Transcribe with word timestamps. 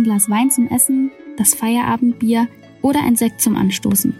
ein 0.00 0.04
Glas 0.04 0.30
Wein 0.30 0.50
zum 0.50 0.66
Essen, 0.68 1.10
das 1.36 1.54
Feierabendbier 1.54 2.48
oder 2.82 3.00
ein 3.00 3.16
Sekt 3.16 3.40
zum 3.40 3.56
Anstoßen. 3.56 4.14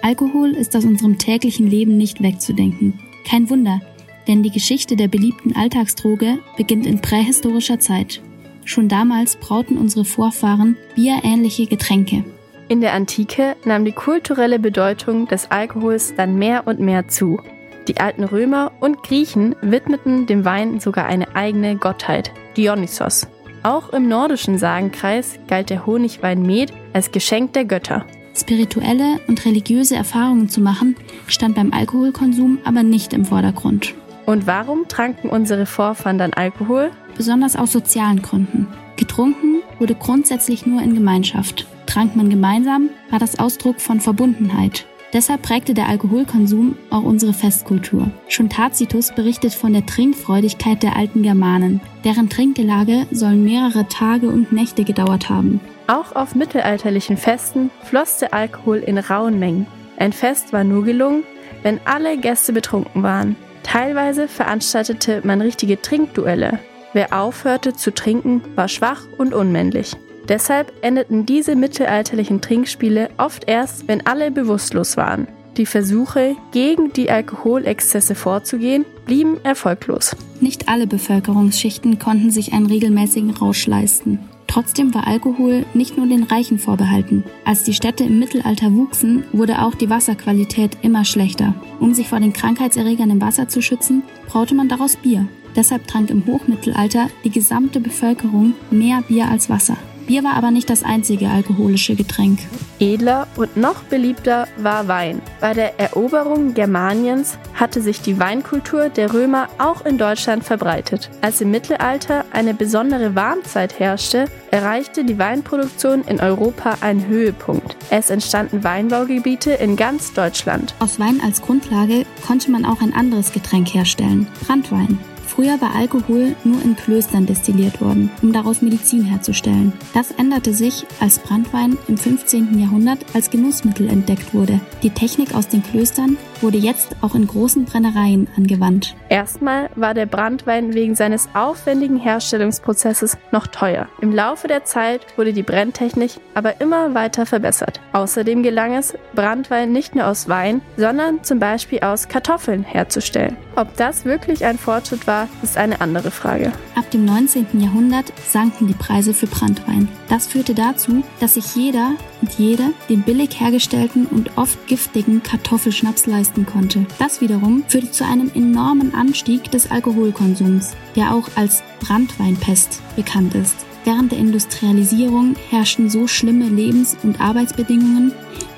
Alkohol 0.00 0.50
ist 0.52 0.76
aus 0.76 0.84
unserem 0.84 1.18
täglichen 1.18 1.66
Leben 1.66 1.96
nicht 1.96 2.22
wegzudenken. 2.22 3.00
Kein 3.26 3.50
Wunder, 3.50 3.80
denn 4.28 4.44
die 4.44 4.50
Geschichte 4.50 4.94
der 4.94 5.08
beliebten 5.08 5.56
Alltagsdroge 5.56 6.38
beginnt 6.56 6.86
in 6.86 7.00
prähistorischer 7.00 7.80
Zeit. 7.80 8.22
Schon 8.64 8.88
damals 8.88 9.36
brauten 9.36 9.76
unsere 9.76 10.04
Vorfahren 10.04 10.76
bierähnliche 10.94 11.66
Getränke. 11.66 12.24
In 12.68 12.80
der 12.80 12.92
Antike 12.92 13.56
nahm 13.64 13.84
die 13.84 13.92
kulturelle 13.92 14.58
Bedeutung 14.58 15.26
des 15.26 15.50
Alkohols 15.50 16.14
dann 16.14 16.36
mehr 16.36 16.66
und 16.66 16.78
mehr 16.78 17.08
zu. 17.08 17.40
Die 17.88 17.96
alten 17.96 18.22
Römer 18.22 18.72
und 18.80 19.02
Griechen 19.02 19.56
widmeten 19.62 20.26
dem 20.26 20.44
Wein 20.44 20.78
sogar 20.78 21.06
eine 21.06 21.34
eigene 21.34 21.76
Gottheit, 21.76 22.30
Dionysos. 22.56 23.26
Auch 23.62 23.90
im 23.90 24.08
nordischen 24.08 24.58
Sagenkreis 24.58 25.38
galt 25.48 25.70
der 25.70 25.86
Honigwein 25.86 26.42
Met 26.42 26.72
als 26.92 27.10
Geschenk 27.10 27.52
der 27.54 27.64
Götter. 27.64 28.04
Spirituelle 28.36 29.20
und 29.26 29.44
religiöse 29.44 29.96
Erfahrungen 29.96 30.48
zu 30.48 30.60
machen, 30.60 30.96
stand 31.26 31.56
beim 31.56 31.72
Alkoholkonsum 31.72 32.58
aber 32.64 32.82
nicht 32.82 33.12
im 33.12 33.24
Vordergrund. 33.24 33.94
Und 34.26 34.46
warum 34.46 34.86
tranken 34.88 35.30
unsere 35.30 35.66
Vorfahren 35.66 36.18
dann 36.18 36.34
Alkohol? 36.34 36.90
Besonders 37.16 37.56
aus 37.56 37.72
sozialen 37.72 38.22
Gründen. 38.22 38.68
Getrunken 38.96 39.62
wurde 39.78 39.94
grundsätzlich 39.94 40.66
nur 40.66 40.82
in 40.82 40.94
Gemeinschaft. 40.94 41.66
Trank 41.86 42.14
man 42.14 42.28
gemeinsam, 42.28 42.90
war 43.10 43.18
das 43.18 43.38
Ausdruck 43.38 43.80
von 43.80 44.00
Verbundenheit. 44.00 44.86
Deshalb 45.12 45.42
prägte 45.42 45.72
der 45.72 45.88
Alkoholkonsum 45.88 46.76
auch 46.90 47.02
unsere 47.02 47.32
Festkultur. 47.32 48.10
Schon 48.28 48.50
Tacitus 48.50 49.12
berichtet 49.14 49.54
von 49.54 49.72
der 49.72 49.86
Trinkfreudigkeit 49.86 50.82
der 50.82 50.96
alten 50.96 51.22
Germanen. 51.22 51.80
Deren 52.04 52.28
Trinkgelage 52.28 53.06
sollen 53.10 53.42
mehrere 53.42 53.88
Tage 53.88 54.28
und 54.28 54.52
Nächte 54.52 54.84
gedauert 54.84 55.30
haben. 55.30 55.60
Auch 55.86 56.14
auf 56.14 56.34
mittelalterlichen 56.34 57.16
Festen 57.16 57.70
floss 57.84 58.18
der 58.18 58.34
Alkohol 58.34 58.78
in 58.78 58.98
rauen 58.98 59.38
Mengen. 59.38 59.66
Ein 59.96 60.12
Fest 60.12 60.52
war 60.52 60.62
nur 60.62 60.84
gelungen, 60.84 61.24
wenn 61.62 61.80
alle 61.86 62.18
Gäste 62.18 62.52
betrunken 62.52 63.02
waren. 63.02 63.36
Teilweise 63.62 64.28
veranstaltete 64.28 65.22
man 65.24 65.40
richtige 65.40 65.80
Trinkduelle. 65.80 66.58
Wer 66.92 67.18
aufhörte 67.18 67.72
zu 67.74 67.92
trinken, 67.92 68.42
war 68.54 68.68
schwach 68.68 69.02
und 69.16 69.34
unmännlich. 69.34 69.96
Deshalb 70.28 70.72
endeten 70.82 71.24
diese 71.24 71.56
mittelalterlichen 71.56 72.40
Trinkspiele 72.40 73.10
oft 73.16 73.48
erst, 73.48 73.88
wenn 73.88 74.06
alle 74.06 74.30
bewusstlos 74.30 74.96
waren. 74.96 75.26
Die 75.56 75.66
Versuche, 75.66 76.36
gegen 76.52 76.92
die 76.92 77.10
Alkoholexzesse 77.10 78.14
vorzugehen, 78.14 78.84
blieben 79.06 79.38
erfolglos. 79.42 80.14
Nicht 80.40 80.68
alle 80.68 80.86
Bevölkerungsschichten 80.86 81.98
konnten 81.98 82.30
sich 82.30 82.52
einen 82.52 82.66
regelmäßigen 82.66 83.30
Rausch 83.30 83.66
leisten. 83.66 84.20
Trotzdem 84.46 84.94
war 84.94 85.06
Alkohol 85.06 85.66
nicht 85.74 85.96
nur 85.96 86.06
den 86.06 86.22
Reichen 86.22 86.58
vorbehalten. 86.58 87.24
Als 87.44 87.64
die 87.64 87.74
Städte 87.74 88.04
im 88.04 88.18
Mittelalter 88.18 88.72
wuchsen, 88.72 89.24
wurde 89.32 89.62
auch 89.62 89.74
die 89.74 89.90
Wasserqualität 89.90 90.78
immer 90.82 91.04
schlechter. 91.04 91.54
Um 91.80 91.92
sich 91.92 92.08
vor 92.08 92.20
den 92.20 92.32
Krankheitserregern 92.32 93.10
im 93.10 93.20
Wasser 93.20 93.48
zu 93.48 93.60
schützen, 93.60 94.04
braute 94.26 94.54
man 94.54 94.68
daraus 94.68 94.96
Bier. 94.96 95.26
Deshalb 95.56 95.86
trank 95.86 96.10
im 96.10 96.24
Hochmittelalter 96.26 97.08
die 97.24 97.30
gesamte 97.30 97.80
Bevölkerung 97.80 98.54
mehr 98.70 99.02
Bier 99.02 99.28
als 99.28 99.50
Wasser. 99.50 99.76
Bier 100.08 100.24
war 100.24 100.36
aber 100.36 100.50
nicht 100.50 100.70
das 100.70 100.84
einzige 100.84 101.28
alkoholische 101.28 101.94
Getränk. 101.94 102.38
Edler 102.80 103.26
und 103.36 103.58
noch 103.58 103.82
beliebter 103.82 104.48
war 104.56 104.88
Wein. 104.88 105.20
Bei 105.38 105.52
der 105.52 105.78
Eroberung 105.78 106.54
Germaniens 106.54 107.36
hatte 107.52 107.82
sich 107.82 108.00
die 108.00 108.18
Weinkultur 108.18 108.88
der 108.88 109.12
Römer 109.12 109.50
auch 109.58 109.84
in 109.84 109.98
Deutschland 109.98 110.44
verbreitet. 110.44 111.10
Als 111.20 111.42
im 111.42 111.50
Mittelalter 111.50 112.24
eine 112.32 112.54
besondere 112.54 113.14
Warmzeit 113.14 113.78
herrschte, 113.78 114.24
erreichte 114.50 115.04
die 115.04 115.18
Weinproduktion 115.18 116.02
in 116.04 116.20
Europa 116.20 116.78
einen 116.80 117.06
Höhepunkt. 117.06 117.76
Es 117.90 118.08
entstanden 118.08 118.64
Weinbaugebiete 118.64 119.50
in 119.50 119.76
ganz 119.76 120.14
Deutschland. 120.14 120.74
Aus 120.78 120.98
Wein 120.98 121.20
als 121.22 121.42
Grundlage 121.42 122.06
konnte 122.26 122.50
man 122.50 122.64
auch 122.64 122.80
ein 122.80 122.94
anderes 122.94 123.30
Getränk 123.32 123.74
herstellen, 123.74 124.26
Brandwein. 124.46 124.98
Früher 125.38 125.60
war 125.60 125.72
Alkohol 125.76 126.34
nur 126.42 126.60
in 126.62 126.74
Klöstern 126.74 127.24
destilliert 127.24 127.80
worden, 127.80 128.10
um 128.22 128.32
daraus 128.32 128.60
Medizin 128.60 129.04
herzustellen. 129.04 129.72
Das 129.94 130.10
änderte 130.10 130.52
sich, 130.52 130.84
als 130.98 131.20
Brandwein 131.20 131.78
im 131.86 131.96
15. 131.96 132.58
Jahrhundert 132.58 132.98
als 133.14 133.30
Genussmittel 133.30 133.88
entdeckt 133.88 134.34
wurde. 134.34 134.58
Die 134.82 134.90
Technik 134.90 135.36
aus 135.36 135.46
den 135.46 135.62
Klöstern 135.62 136.16
wurde 136.40 136.58
jetzt 136.58 136.96
auch 137.02 137.14
in 137.14 137.28
großen 137.28 137.66
Brennereien 137.66 138.26
angewandt. 138.36 138.96
Erstmal 139.10 139.70
war 139.76 139.94
der 139.94 140.06
Brandwein 140.06 140.74
wegen 140.74 140.96
seines 140.96 141.28
aufwendigen 141.34 141.98
Herstellungsprozesses 141.98 143.16
noch 143.30 143.46
teuer. 143.46 143.86
Im 144.00 144.12
Laufe 144.12 144.48
der 144.48 144.64
Zeit 144.64 145.06
wurde 145.16 145.32
die 145.32 145.44
Brenntechnik 145.44 146.12
aber 146.34 146.60
immer 146.60 146.94
weiter 146.94 147.26
verbessert. 147.26 147.80
Außerdem 147.92 148.42
gelang 148.42 148.74
es, 148.74 148.94
Brandwein 149.14 149.70
nicht 149.70 149.94
nur 149.94 150.08
aus 150.08 150.28
Wein, 150.28 150.62
sondern 150.76 151.22
zum 151.22 151.38
Beispiel 151.38 151.78
aus 151.78 152.08
Kartoffeln 152.08 152.64
herzustellen. 152.64 153.36
Ob 153.54 153.76
das 153.76 154.04
wirklich 154.04 154.44
ein 154.44 154.58
Fortschritt 154.58 155.06
war, 155.06 155.27
ist 155.42 155.56
eine 155.56 155.80
andere 155.80 156.10
Frage. 156.10 156.52
Ab 156.74 156.90
dem 156.90 157.04
19. 157.04 157.46
Jahrhundert 157.60 158.12
sanken 158.28 158.66
die 158.66 158.74
Preise 158.74 159.14
für 159.14 159.26
Brandwein. 159.26 159.88
Das 160.08 160.26
führte 160.26 160.54
dazu, 160.54 161.04
dass 161.20 161.34
sich 161.34 161.54
jeder 161.54 161.92
und 162.20 162.32
jede 162.38 162.72
den 162.88 163.02
billig 163.02 163.38
hergestellten 163.40 164.06
und 164.06 164.36
oft 164.36 164.66
giftigen 164.66 165.22
Kartoffelschnaps 165.22 166.06
leisten 166.06 166.46
konnte. 166.46 166.86
Das 166.98 167.20
wiederum 167.20 167.64
führte 167.68 167.90
zu 167.90 168.04
einem 168.04 168.30
enormen 168.34 168.94
Anstieg 168.94 169.50
des 169.50 169.70
Alkoholkonsums, 169.70 170.72
der 170.96 171.14
auch 171.14 171.28
als 171.36 171.62
Brandweinpest 171.80 172.80
bekannt 172.96 173.34
ist. 173.34 173.67
Während 173.88 174.12
der 174.12 174.18
Industrialisierung 174.18 175.34
herrschten 175.48 175.88
so 175.88 176.06
schlimme 176.06 176.44
Lebens- 176.44 176.98
und 177.02 177.22
Arbeitsbedingungen, 177.22 178.12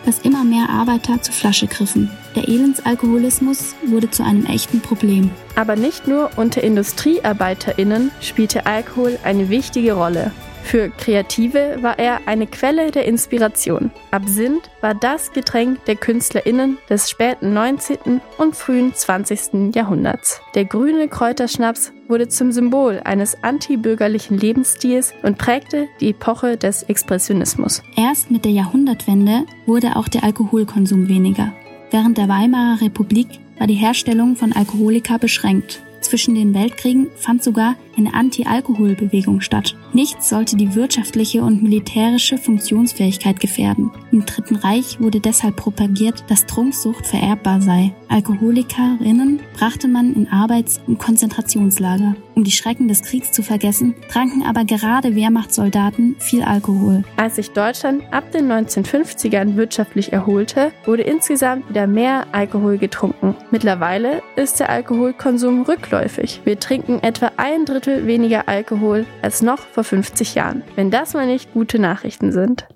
dass 0.05 0.19
immer 0.19 0.43
mehr 0.43 0.69
Arbeiter 0.69 1.23
zur 1.23 1.33
Flasche 1.33 1.69
griffen. 1.69 2.11
Der 2.35 2.49
Elendsalkoholismus 2.49 3.77
wurde 3.87 4.11
zu 4.11 4.25
einem 4.25 4.45
echten 4.47 4.81
Problem. 4.81 5.31
Aber 5.55 5.77
nicht 5.77 6.09
nur 6.09 6.31
unter 6.35 6.65
IndustriearbeiterInnen 6.65 8.11
spielte 8.21 8.67
Alkohol 8.67 9.21
eine 9.23 9.51
wichtige 9.51 9.93
Rolle. 9.93 10.33
Für 10.63 10.89
Kreative 10.91 11.79
war 11.81 11.99
er 11.99 12.21
eine 12.27 12.47
Quelle 12.47 12.91
der 12.91 13.05
Inspiration. 13.07 13.91
Absinth 14.11 14.71
war 14.81 14.95
das 14.95 15.33
Getränk 15.33 15.85
der 15.87 15.97
KünstlerInnen 15.97 16.79
des 16.89 17.11
späten 17.11 17.53
19. 17.53 18.21
und 18.39 18.55
frühen 18.55 18.95
20. 18.95 19.75
Jahrhunderts. 19.75 20.41
Der 20.55 20.65
grüne 20.65 21.09
Kräuterschnaps 21.09 21.93
wurde 22.09 22.29
zum 22.29 22.53
Symbol 22.53 23.01
eines 23.05 23.43
antibürgerlichen 23.43 24.39
Lebensstils 24.39 25.13
und 25.23 25.39
prägte 25.39 25.89
die 26.01 26.11
Epoche 26.11 26.57
des 26.57 26.85
Expressionismus. 26.85 27.83
Erst 27.97 28.31
mit 28.31 28.45
der 28.45 28.53
Jahrhundertwende 28.53 29.45
wurde 29.67 29.97
auch 29.97 30.09
der 30.09 30.25
Alkoholkonsum 30.25 31.09
weniger. 31.09 31.53
Während 31.91 32.19
der 32.19 32.29
Weimarer 32.29 32.81
Republik 32.81 33.29
war 33.59 33.67
die 33.67 33.75
Herstellung 33.75 34.37
von 34.37 34.53
Alkoholika 34.53 35.19
beschränkt. 35.19 35.83
Zwischen 36.01 36.35
den 36.35 36.55
Weltkriegen 36.55 37.09
fand 37.17 37.45
sogar 37.45 37.77
eine 37.97 38.15
Anti-Alkohol-Bewegung 38.15 39.41
statt. 39.41 39.77
Nichts 39.93 40.29
sollte 40.29 40.57
die 40.57 40.75
wirtschaftliche 40.75 41.43
und 41.43 41.63
militärische 41.63 42.39
Funktionsfähigkeit 42.39 43.41
gefährden. 43.41 43.91
Im 44.13 44.25
Dritten 44.25 44.57
Reich 44.57 45.01
wurde 45.01 45.21
deshalb 45.21 45.57
propagiert, 45.57 46.25
dass 46.29 46.47
Trunksucht 46.47 47.07
vererbbar 47.07 47.61
sei. 47.61 47.93
Alkoholikerinnen 48.09 49.41
brachte 49.55 49.89
man 49.89 50.15
in 50.15 50.29
Arbeits- 50.29 50.81
und 50.87 50.99
Konzentrationslager. 50.99 52.15
Um 52.35 52.45
die 52.45 52.51
Schrecken 52.53 52.89
des 52.89 53.03
Kriegs 53.03 53.33
zu 53.33 53.43
vergessen, 53.43 53.95
tranken 54.09 54.45
aber 54.45 54.65
gerade 54.65 55.15
Wehrmachtssoldaten 55.15 56.17
viel 56.19 56.43
Alkohol. 56.43 57.05
Als 57.17 57.37
sich 57.37 57.51
Deutschland 57.51 58.03
ab 58.13 58.33
den 58.33 58.51
1950ern 58.51 59.57
wirtschaftlich 59.57 60.13
erholte, 60.13 60.73
wurde 60.87 61.03
insgesamt 61.03 61.69
wieder 61.69 61.87
mehr 61.87 62.27
Alkohol 62.33 62.79
getrunken. 62.79 63.35
Mittlerweile 63.51 64.23
ist 64.37 64.61
der 64.61 64.71
Alkoholkonsum 64.71 65.63
rückläufig. 65.63 66.41
Wir 66.45 66.59
trinken 66.59 67.01
etwa 67.03 67.33
ein 67.37 67.65
Drittel 67.65 68.07
weniger 68.07 68.49
Alkohol 68.49 69.05
als 69.21 69.43
noch 69.43 69.59
vor 69.81 69.85
50 69.85 70.35
Jahren. 70.35 70.63
Wenn 70.77 70.91
das 70.91 71.15
mal 71.15 71.27
nicht 71.27 71.53
gute 71.55 71.79
Nachrichten 71.79 72.33
sind. 72.33 72.67